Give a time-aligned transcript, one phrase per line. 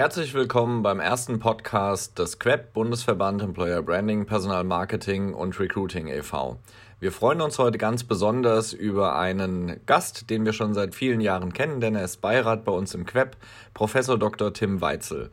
[0.00, 6.56] Herzlich willkommen beim ersten Podcast des QEP Bundesverband Employer Branding, Personal Marketing und Recruiting e.V.
[7.00, 11.52] Wir freuen uns heute ganz besonders über einen Gast, den wir schon seit vielen Jahren
[11.52, 13.36] kennen, denn er ist Beirat bei uns im QEP,
[13.74, 14.54] Professor Dr.
[14.54, 15.28] Tim Weitzel.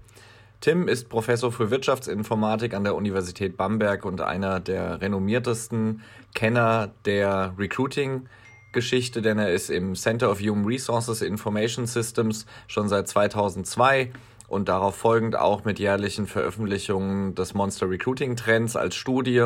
[0.59, 6.01] Tim ist Professor für Wirtschaftsinformatik an der Universität Bamberg und einer der renommiertesten
[6.35, 8.27] Kenner der Recruiting
[8.73, 14.11] Geschichte, denn er ist im Center of Human Resources Information Systems schon seit 2002
[14.47, 19.45] und darauf folgend auch mit jährlichen Veröffentlichungen des Monster Recruiting Trends als Studie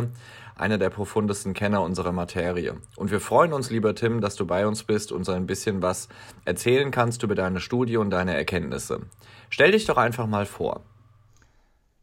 [0.55, 2.77] einer der profundesten Kenner unserer Materie.
[2.95, 5.81] Und wir freuen uns, lieber Tim, dass du bei uns bist und so ein bisschen
[5.81, 6.07] was
[6.45, 9.01] erzählen kannst über deine Studie und deine Erkenntnisse.
[9.49, 10.81] Stell dich doch einfach mal vor.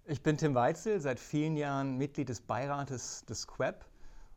[0.07, 3.85] Ich bin Tim Weitzel, seit vielen Jahren Mitglied des Beirates des QEP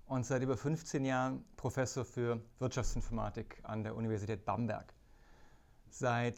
[0.06, 4.94] und seit über 15 Jahren Professor für Wirtschaftsinformatik an der Universität Bamberg.
[5.90, 6.36] Seit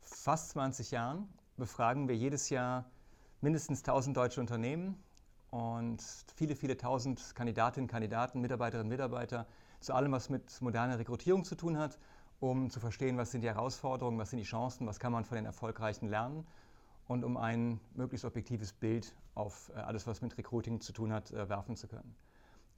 [0.00, 2.84] fast 20 Jahren befragen wir jedes Jahr
[3.40, 5.02] mindestens 1000 deutsche Unternehmen
[5.50, 6.02] und
[6.34, 9.46] viele, viele tausend Kandidatinnen, Kandidaten, Mitarbeiterinnen, Mitarbeiter
[9.80, 11.98] zu allem, was mit moderner Rekrutierung zu tun hat,
[12.40, 15.36] um zu verstehen, was sind die Herausforderungen, was sind die Chancen, was kann man von
[15.36, 16.46] den Erfolgreichen lernen
[17.08, 21.30] und um ein möglichst objektives Bild auf äh, alles, was mit Recruiting zu tun hat,
[21.30, 22.14] äh, werfen zu können.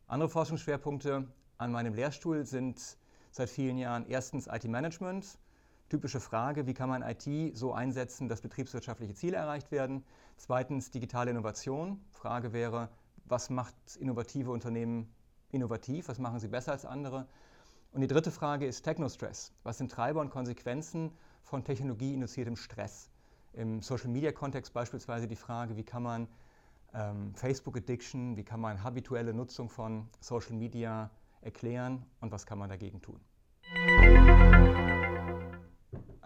[0.07, 2.97] Andere Forschungsschwerpunkte an meinem Lehrstuhl sind
[3.31, 5.39] seit vielen Jahren erstens IT-Management,
[5.89, 10.05] Typische Frage, wie kann man IT so einsetzen, dass betriebswirtschaftliche Ziele erreicht werden?
[10.37, 12.05] Zweitens digitale Innovation.
[12.13, 12.91] Frage wäre,
[13.25, 15.11] was macht innovative Unternehmen
[15.51, 16.09] innovativ?
[16.09, 17.27] Was machen sie besser als andere?
[17.93, 19.53] Und die dritte Frage ist Technostress.
[19.63, 21.11] Was sind Treiber und Konsequenzen
[21.43, 23.11] von technologieinduziertem Stress?
[23.55, 26.29] Im Social-Media-Kontext beispielsweise die Frage, wie kann man
[26.93, 32.69] ähm, Facebook-Addiction, wie kann man habituelle Nutzung von Social Media erklären und was kann man
[32.69, 33.21] dagegen tun?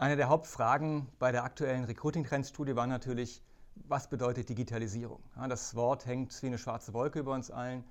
[0.02, 3.40] Eine der Hauptfragen bei der aktuellen Recruiting-Trend-Studie war natürlich,
[3.76, 5.22] was bedeutet Digitalisierung?
[5.36, 7.84] Ja, das Wort hängt wie eine schwarze Wolke über uns allen.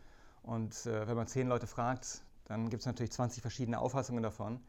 [0.44, 4.60] Und äh, wenn man zehn Leute fragt, dann gibt es natürlich 20 verschiedene Auffassungen davon.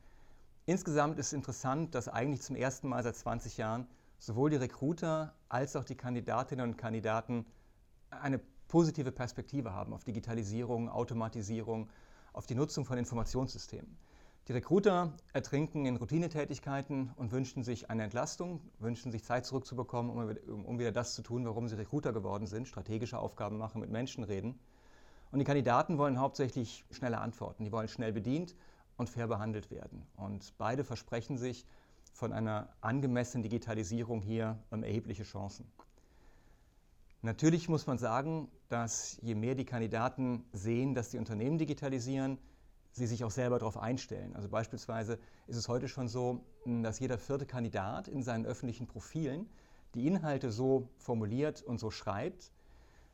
[0.66, 3.88] Insgesamt ist interessant, dass eigentlich zum ersten Mal seit 20 Jahren
[4.20, 7.44] sowohl die Recruiter als auch die Kandidatinnen und Kandidaten
[8.10, 8.38] eine
[8.68, 11.90] positive Perspektive haben auf Digitalisierung, Automatisierung,
[12.34, 13.98] auf die Nutzung von Informationssystemen.
[14.48, 20.78] Die Recruiter ertrinken in Routinetätigkeiten und wünschen sich eine Entlastung, wünschen sich Zeit zurückzubekommen, um,
[20.80, 24.58] wieder das zu tun, warum sie Recruiter geworden sind, strategische Aufgaben machen, mit Menschen reden.
[25.30, 27.64] Und die Kandidaten wollen hauptsächlich schnelle Antworten.
[27.64, 28.56] Die wollen schnell bedient
[28.96, 30.02] und fair behandelt werden.
[30.16, 31.64] Und beide versprechen sich
[32.12, 35.70] von einer angemessenen Digitalisierung hier erhebliche Chancen.
[37.22, 42.38] Natürlich muss man sagen, dass je mehr die Kandidaten sehen, dass die Unternehmen digitalisieren,
[42.92, 44.36] sie sich auch selber darauf einstellen.
[44.36, 49.48] Also beispielsweise ist es heute schon so, dass jeder vierte Kandidat in seinen öffentlichen Profilen
[49.94, 52.52] die Inhalte so formuliert und so schreibt,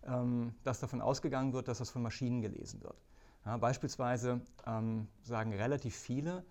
[0.05, 3.01] ähm, dass davon ausgegangen wird, dass das von Maschinen gelesen wird.
[3.45, 6.45] Ja, beispielsweise ähm, sagen relativ viele,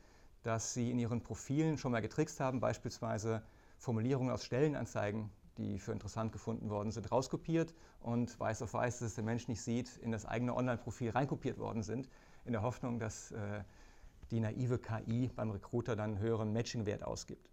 [0.44, 3.44] dass sie in ihren Profilen schon mal getrickst haben, beispielsweise
[3.78, 9.10] Formulierungen aus Stellenanzeigen, die für interessant gefunden worden sind, rauskopiert und weiß auf weiß, dass
[9.10, 12.10] es der Mensch nicht sieht, in das eigene Online-Profil reinkopiert worden sind
[12.48, 13.64] in der Hoffnung, dass äh,
[14.32, 17.50] die naive KI beim Recruiter dann einen höheren Matching-Wert ausgibt.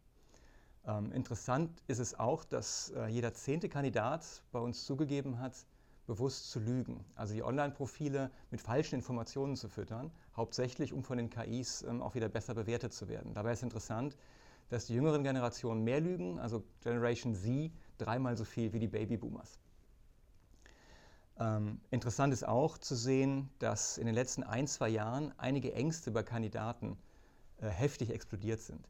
[0.86, 5.66] Ähm, interessant ist es auch, dass äh, jeder zehnte Kandidat bei uns zugegeben hat,
[6.06, 11.30] bewusst zu lügen, also die Online-Profile mit falschen Informationen zu füttern, hauptsächlich um von den
[11.30, 13.32] KIs ähm, auch wieder besser bewertet zu werden.
[13.32, 14.16] Dabei ist interessant,
[14.68, 19.58] dass die jüngeren Generationen mehr lügen, also Generation Z dreimal so viel wie die Babyboomers.
[21.38, 26.10] Ähm, interessant ist auch zu sehen, dass in den letzten ein, zwei Jahren einige Ängste
[26.10, 26.96] bei Kandidaten
[27.58, 28.88] äh, heftig explodiert sind.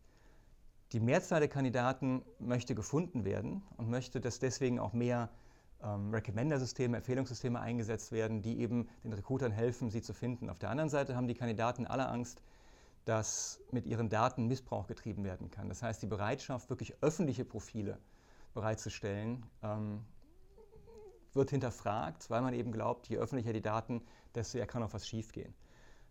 [0.93, 5.31] Die Mehrzahl der Kandidaten möchte gefunden werden und möchte, dass deswegen auch mehr
[5.83, 10.51] ähm, Recommender-Systeme, Empfehlungssysteme eingesetzt werden, die eben den Recruitern helfen, sie zu finden.
[10.51, 12.43] Auf der anderen Seite haben die Kandidaten alle Angst,
[13.07, 15.69] dass mit ihren Daten Missbrauch getrieben werden kann.
[15.69, 17.99] Das heißt, die Bereitschaft, wirklich öffentliche Profile
[18.55, 20.05] bereitzustellen, ähm,
[21.35, 24.03] wird hinterfragt, weil man eben glaubt, je öffentlicher die Daten,
[24.35, 25.55] desto eher kann auch was schiefgehen.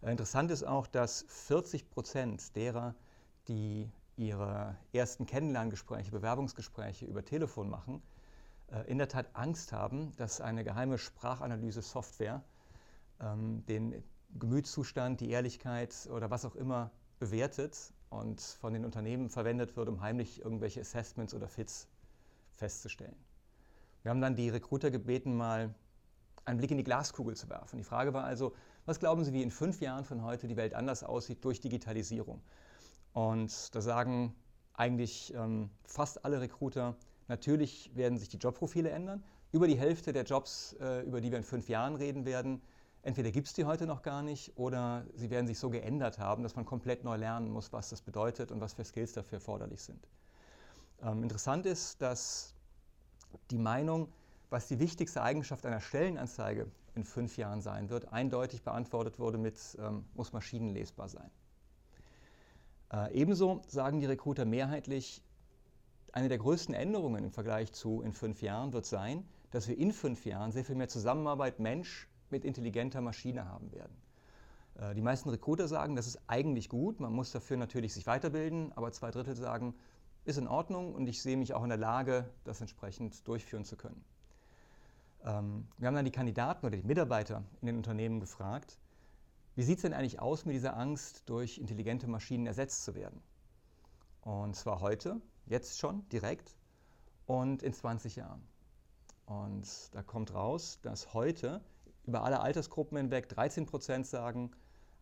[0.01, 2.95] Äh, interessant ist auch, dass 40 Prozent derer,
[3.47, 8.01] die ihre ersten Kennenlerngespräche, Bewerbungsgespräche über Telefon machen,
[8.71, 12.43] äh, in der Tat Angst haben, dass eine geheime Sprachanalyse-Software
[13.19, 14.03] ähm, den
[14.39, 20.01] Gemütszustand, die Ehrlichkeit oder was auch immer bewertet und von den Unternehmen verwendet wird, um
[20.01, 21.87] heimlich irgendwelche Assessments oder Fits
[22.51, 23.15] festzustellen.
[24.03, 25.73] Wir haben dann die Recruiter gebeten, mal
[26.45, 27.77] einen Blick in die Glaskugel zu werfen.
[27.77, 28.53] Die Frage war also,
[28.85, 32.41] was glauben Sie, wie in fünf Jahren von heute die Welt anders aussieht durch Digitalisierung?
[33.13, 34.35] Und da sagen
[34.73, 36.95] eigentlich ähm, fast alle Recruiter,
[37.27, 39.23] Natürlich werden sich die Jobprofile ändern.
[39.51, 42.61] Über die Hälfte der Jobs, äh, über die wir in fünf Jahren reden werden,
[43.01, 46.43] entweder gibt es die heute noch gar nicht oder sie werden sich so geändert haben,
[46.43, 49.81] dass man komplett neu lernen muss, was das bedeutet und was für Skills dafür erforderlich
[49.81, 50.07] sind.
[51.01, 52.55] Ähm, interessant ist, dass
[53.51, 54.11] die Meinung,
[54.49, 59.57] was die wichtigste Eigenschaft einer Stellenanzeige in fünf Jahren sein wird, eindeutig beantwortet wurde mit,
[59.79, 61.29] ähm, muss maschinenlesbar sein.
[62.91, 65.23] Äh, ebenso sagen die Recruiter mehrheitlich,
[66.11, 69.91] eine der größten Änderungen im Vergleich zu in fünf Jahren wird sein, dass wir in
[69.91, 73.95] fünf Jahren sehr viel mehr Zusammenarbeit Mensch mit intelligenter Maschine haben werden.
[74.75, 78.71] Äh, die meisten Recruiter sagen, das ist eigentlich gut, man muss dafür natürlich sich weiterbilden,
[78.75, 79.73] aber zwei Drittel sagen,
[80.25, 83.75] ist in Ordnung und ich sehe mich auch in der Lage, das entsprechend durchführen zu
[83.75, 84.03] können.
[85.23, 88.77] Ähm, wir haben dann die Kandidaten oder die Mitarbeiter in den Unternehmen gefragt,
[89.55, 93.21] wie sieht es denn eigentlich aus mit dieser Angst, durch intelligente Maschinen ersetzt zu werden?
[94.21, 96.55] Und zwar heute, jetzt schon, direkt
[97.27, 98.41] und in 20 Jahren.
[99.25, 101.61] Und da kommt raus, dass heute
[102.05, 104.51] über alle Altersgruppen hinweg 13 Prozent sagen,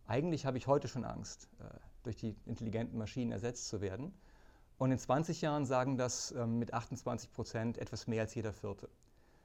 [0.06, 1.64] eigentlich habe ich heute schon Angst, äh,
[2.04, 4.14] durch die intelligenten Maschinen ersetzt zu werden.
[4.82, 8.90] Und in 20 Jahren sagen das ähm, mit 28 Prozent etwas mehr als jeder Vierte.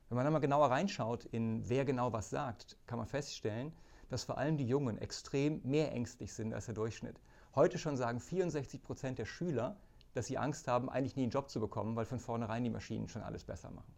[0.09, 3.71] Wenn man dann mal genauer reinschaut, in wer genau was sagt, kann man feststellen,
[4.09, 7.21] dass vor allem die Jungen extrem mehr ängstlich sind als der Durchschnitt.
[7.55, 9.77] Heute schon sagen 64 Prozent der Schüler,
[10.15, 13.06] dass sie Angst haben, eigentlich nie einen Job zu bekommen, weil von vornherein die Maschinen
[13.06, 13.94] schon alles besser machen.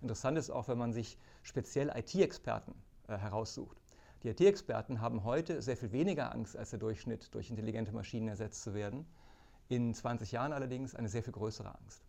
[0.00, 2.72] Interessant ist auch, wenn man sich speziell IT-Experten
[3.06, 3.76] äh, heraussucht.
[4.22, 8.62] Die IT-Experten haben heute sehr viel weniger Angst als der Durchschnitt, durch intelligente Maschinen ersetzt
[8.62, 9.04] zu werden.
[9.70, 12.02] In 20 Jahren allerdings eine sehr viel größere Angst.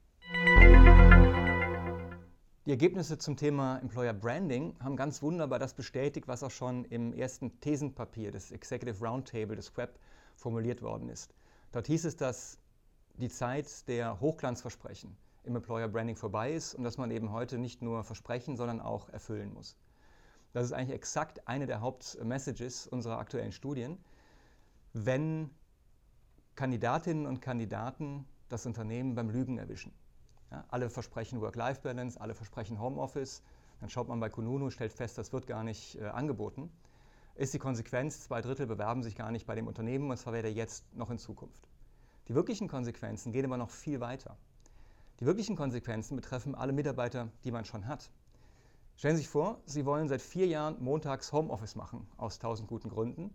[2.66, 7.14] Die Ergebnisse zum Thema Employer Branding haben ganz wunderbar das bestätigt, was auch schon im
[7.14, 10.00] ersten Thesenpapier des Executive Roundtable des Web
[10.36, 11.36] formuliert worden ist.
[11.72, 12.58] Dort hieß es, dass
[13.14, 17.84] die Zeit der Hochglanzversprechen im Employer Branding vorbei ist und dass man eben heute nicht
[17.84, 19.78] nur versprechen, sondern auch erfüllen muss.
[20.54, 24.04] Das ist eigentlich exakt eine der Hauptmessages unserer aktuellen Studien.
[24.94, 25.52] Wenn
[26.56, 29.94] Kandidatinnen und Kandidaten das Unternehmen beim Lügen erwischen.
[30.52, 33.42] Ja, alle versprechen Work-Life-Balance, alle versprechen Homeoffice.
[33.80, 36.70] Dann schaut man bei Kununu, stellt fest, das wird gar nicht äh, angeboten.
[37.36, 40.50] Ist die Konsequenz, zwei Drittel bewerben sich gar nicht bei dem Unternehmen und zwar weder
[40.50, 41.68] jetzt noch in Zukunft.
[42.28, 44.38] Die wirklichen Konsequenzen gehen aber noch viel weiter.
[45.20, 48.12] Die wirklichen Konsequenzen betreffen alle Mitarbeiter, die man schon hat.
[48.96, 52.90] Stellen Sie sich vor, Sie wollen seit vier Jahren montags Homeoffice machen, aus tausend guten
[52.90, 53.34] Gründen.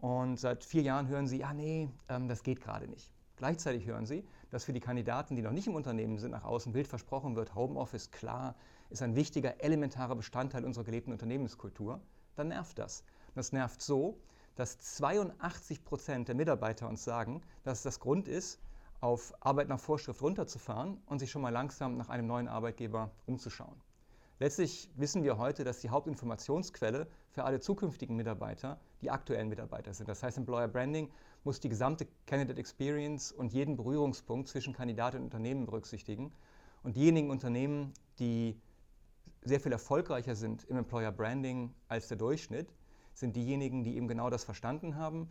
[0.00, 3.12] Und seit vier Jahren hören Sie, ja, nee, ähm, das geht gerade nicht.
[3.36, 6.72] Gleichzeitig hören Sie, dass für die Kandidaten, die noch nicht im Unternehmen sind, nach außen
[6.72, 8.54] wild versprochen wird, Homeoffice, klar,
[8.88, 12.00] ist ein wichtiger, elementarer Bestandteil unserer gelebten Unternehmenskultur,
[12.34, 13.04] dann nervt das.
[13.34, 14.18] Das nervt so,
[14.56, 18.58] dass 82 Prozent der Mitarbeiter uns sagen, dass das Grund ist,
[19.00, 23.80] auf Arbeit nach Vorschrift runterzufahren und sich schon mal langsam nach einem neuen Arbeitgeber umzuschauen.
[24.40, 30.08] Letztlich wissen wir heute, dass die Hauptinformationsquelle für alle zukünftigen Mitarbeiter die aktuellen Mitarbeiter sind.
[30.08, 31.10] Das heißt, Employer Branding
[31.44, 36.32] muss die gesamte Candidate Experience und jeden Berührungspunkt zwischen Kandidat und Unternehmen berücksichtigen.
[36.82, 38.58] Und diejenigen Unternehmen, die
[39.42, 42.72] sehr viel erfolgreicher sind im Employer Branding als der Durchschnitt,
[43.12, 45.28] sind diejenigen, die eben genau das verstanden haben,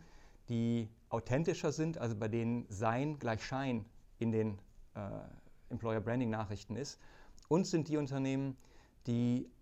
[0.48, 3.84] die authentischer sind, also bei denen Sein gleich Schein
[4.20, 4.60] in den
[4.94, 5.00] äh,
[5.68, 7.00] Employer Branding Nachrichten ist.
[7.48, 8.69] Und sind die Unternehmen, die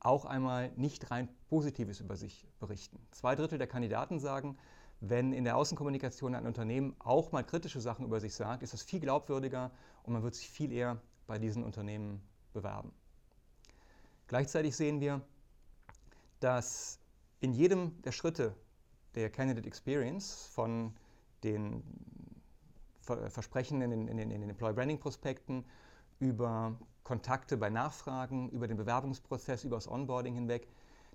[0.00, 2.98] auch einmal nicht rein Positives über sich berichten.
[3.12, 4.58] Zwei Drittel der Kandidaten sagen,
[5.00, 8.82] wenn in der Außenkommunikation ein Unternehmen auch mal kritische Sachen über sich sagt, ist das
[8.82, 9.70] viel glaubwürdiger
[10.02, 12.20] und man wird sich viel eher bei diesen Unternehmen
[12.52, 12.92] bewerben.
[14.26, 15.22] Gleichzeitig sehen wir,
[16.40, 16.98] dass
[17.40, 18.54] in jedem der Schritte
[19.14, 20.92] der Candidate Experience von
[21.44, 21.82] den
[23.00, 25.64] Versprechen in den, in den, in den Employer Branding Prospekten
[26.18, 26.76] über
[27.08, 30.68] Kontakte bei Nachfragen, über den Bewerbungsprozess, über das Onboarding hinweg,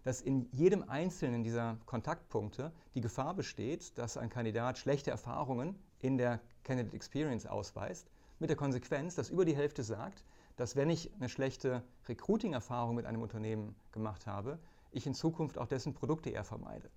[0.04, 6.18] dass in jedem einzelnen dieser Kontaktpunkte die Gefahr besteht, dass ein Kandidat schlechte Erfahrungen in
[6.18, 8.10] der Candidate Experience ausweist,
[8.40, 13.06] mit der Konsequenz, dass über die Hälfte sagt, dass wenn ich eine schlechte Recruiting-Erfahrung mit
[13.06, 14.58] einem Unternehmen gemacht habe,
[14.90, 16.90] ich in Zukunft auch dessen Produkte eher vermeide.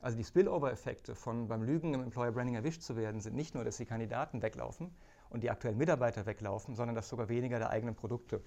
[0.00, 3.64] Also die Spillover-Effekte von beim Lügen im Employer Branding erwischt zu werden, sind nicht nur,
[3.64, 4.90] dass die Kandidaten weglaufen,
[5.30, 8.42] und die aktuellen Mitarbeiter weglaufen, sondern dass sogar weniger der eigenen Produkte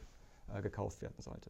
[0.53, 1.49] äh, gekauft werden sollte.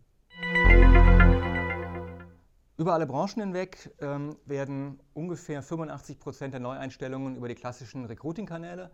[2.77, 8.89] Über alle Branchen hinweg ähm, werden ungefähr 85 Prozent der Neueinstellungen über die klassischen Recruiting-Kanäle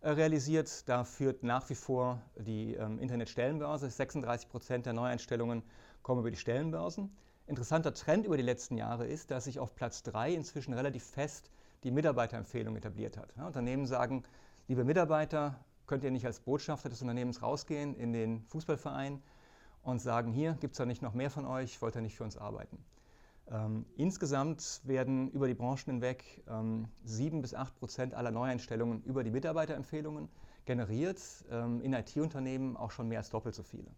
[0.00, 0.88] äh, realisiert.
[0.88, 3.90] Da führt nach wie vor die ähm, Internetstellenbörse.
[3.90, 5.62] 36 Prozent der Neueinstellungen
[6.02, 7.14] kommen über die Stellenbörsen.
[7.46, 11.50] Interessanter Trend über die letzten Jahre ist, dass sich auf Platz 3 inzwischen relativ fest
[11.82, 13.34] die Mitarbeiterempfehlung etabliert hat.
[13.36, 14.22] Ja, Unternehmen sagen,
[14.68, 19.20] liebe Mitarbeiter, könnt ihr nicht als Botschafter des Unternehmens rausgehen in den Fußballverein
[19.82, 22.24] und sagen, hier gibt es da nicht noch mehr von euch, wollt ihr nicht für
[22.24, 22.78] uns arbeiten.
[23.50, 29.24] Ähm, insgesamt werden über die Branchen hinweg ähm, 7 bis 8 Prozent aller Neueinstellungen über
[29.24, 30.28] die Mitarbeiterempfehlungen
[30.66, 33.90] generiert, ähm, in IT-Unternehmen auch schon mehr als doppelt so viele.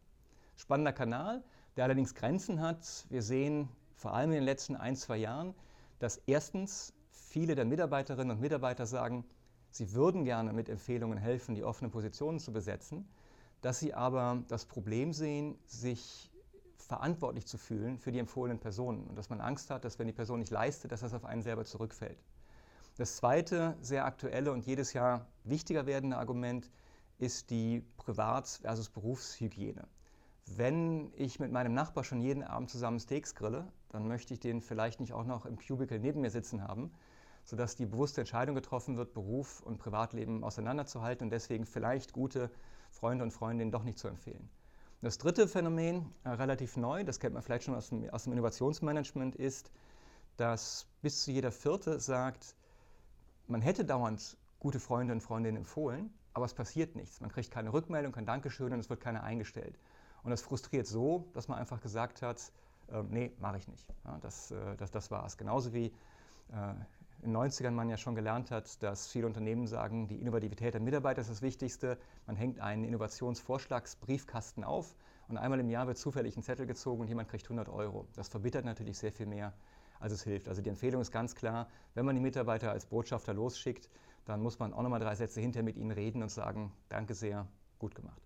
[0.57, 1.43] Spannender Kanal,
[1.77, 3.07] der allerdings Grenzen hat.
[3.09, 5.55] Wir sehen vor allem in den letzten ein, zwei Jahren,
[5.99, 9.25] dass erstens viele der Mitarbeiterinnen und Mitarbeiter sagen,
[9.71, 13.09] sie würden gerne mit Empfehlungen helfen, die offenen Positionen zu besetzen,
[13.61, 16.31] dass sie aber das Problem sehen, sich
[16.77, 20.13] verantwortlich zu fühlen für die empfohlenen Personen und dass man Angst hat, dass wenn die
[20.13, 22.19] Person nicht leistet, dass das auf einen selber zurückfällt.
[22.97, 26.71] Das zweite sehr aktuelle und jedes Jahr wichtiger werdende Argument
[27.19, 29.87] ist die Privat- versus Berufshygiene.
[30.47, 34.61] Wenn ich mit meinem Nachbar schon jeden Abend zusammen Steaks grille, dann möchte ich den
[34.61, 36.91] vielleicht nicht auch noch im Cubicle neben mir sitzen haben,
[37.51, 42.49] sodass die bewusste Entscheidung getroffen wird, Beruf und Privatleben auseinanderzuhalten und deswegen vielleicht gute
[42.93, 44.49] Freunde und Freundinnen doch nicht zu empfehlen.
[45.03, 48.35] Das dritte Phänomen, äh, relativ neu, das kennt man vielleicht schon aus dem, aus dem
[48.35, 49.73] Innovationsmanagement, ist,
[50.37, 52.55] dass bis zu jeder Vierte sagt,
[53.49, 57.21] man hätte dauernd gute Freunde und Freundinnen empfohlen, aber es passiert nichts.
[57.21, 59.77] Man kriegt keine Rückmeldung, kein Dankeschön und es wird keiner eingestellt.
[60.23, 62.53] Und das frustriert so, dass man einfach gesagt hat,
[62.93, 63.93] äh, nee, mache ich nicht.
[64.05, 65.37] Ja, das, äh, das, das war es.
[65.37, 65.93] Genauso wie
[67.23, 70.81] in den 90ern man ja schon gelernt hat, dass viele Unternehmen sagen, die Innovativität der
[70.81, 71.99] Mitarbeiter ist das Wichtigste.
[72.27, 74.97] Man hängt einen Innovationsvorschlagsbriefkasten auf
[75.29, 78.07] und einmal im Jahr wird zufällig ein Zettel gezogen und jemand kriegt 100 Euro.
[78.15, 79.53] Das verbittert natürlich sehr viel mehr,
[79.99, 80.49] als es hilft.
[80.49, 83.91] Also die Empfehlung ist ganz klar, wenn man die Mitarbeiter als Botschafter losschickt,
[84.25, 87.47] dann muss man auch nochmal drei Sätze hinter mit ihnen reden und sagen, danke sehr,
[87.79, 88.21] gut gemacht.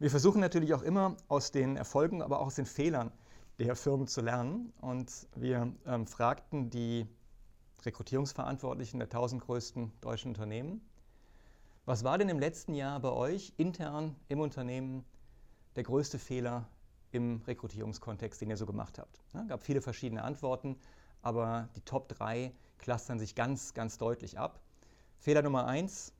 [0.00, 3.10] Wir versuchen natürlich auch immer aus den Erfolgen, aber auch aus den Fehlern
[3.58, 4.72] der Firmen zu lernen.
[4.80, 7.06] Und wir ähm, fragten die
[7.84, 10.80] Rekrutierungsverantwortlichen der 1000 größten deutschen Unternehmen,
[11.88, 15.06] was war denn im letzten Jahr bei euch intern im Unternehmen
[15.74, 16.68] der größte Fehler
[17.12, 19.22] im Rekrutierungskontext, den ihr so gemacht habt?
[19.28, 20.76] Es ja, gab viele verschiedene Antworten,
[21.22, 24.60] aber die Top 3 clustern sich ganz, ganz deutlich ab.
[25.18, 26.12] Fehler Nummer 1,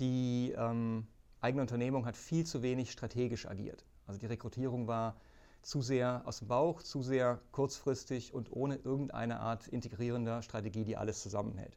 [0.00, 1.06] die ähm,
[1.40, 3.86] eigene Unternehmung hat viel zu wenig strategisch agiert.
[4.06, 5.16] Also die Rekrutierung war
[5.62, 10.96] zu sehr aus dem Bauch, zu sehr kurzfristig und ohne irgendeine Art integrierender Strategie, die
[10.96, 11.76] alles zusammenhält.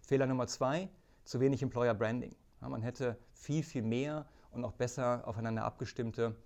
[0.00, 0.88] Fehler Nummer zwei,
[1.24, 2.34] zu wenig Employer Branding.
[2.60, 6.36] Ja, man hätte viel, viel mehr und auch besser aufeinander abgestimmte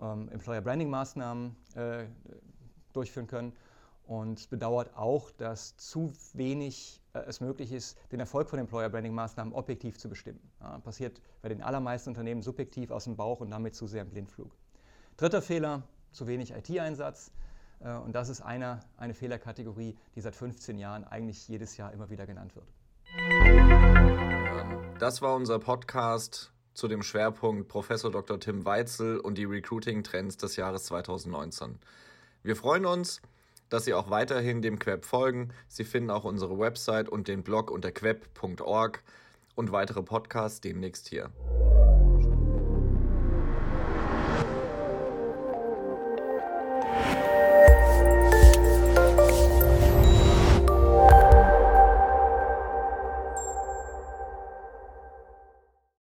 [0.00, 2.04] ähm, Employer Branding Maßnahmen äh,
[2.92, 3.52] durchführen können
[4.06, 9.14] und bedauert auch, dass zu wenig äh, es möglich ist, den Erfolg von Employer Branding
[9.14, 10.40] Maßnahmen objektiv zu bestimmen.
[10.60, 14.10] Ja, passiert bei den allermeisten Unternehmen subjektiv aus dem Bauch und damit zu sehr im
[14.10, 14.56] Blindflug.
[15.16, 15.82] Dritter Fehler,
[16.12, 17.30] zu wenig IT-Einsatz.
[17.80, 22.10] Äh, und das ist eine, eine Fehlerkategorie, die seit 15 Jahren eigentlich jedes Jahr immer
[22.10, 22.66] wieder genannt wird.
[24.98, 28.38] Das war unser Podcast zu dem Schwerpunkt Professor Dr.
[28.38, 31.78] Tim Weitzel und die Recruiting-Trends des Jahres 2019.
[32.42, 33.20] Wir freuen uns,
[33.68, 35.52] dass Sie auch weiterhin dem Queb folgen.
[35.66, 39.02] Sie finden auch unsere Website und den Blog unter queb.org
[39.54, 41.30] und weitere Podcasts demnächst hier.